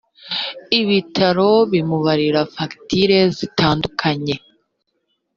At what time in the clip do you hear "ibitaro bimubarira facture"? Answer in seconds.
0.79-3.19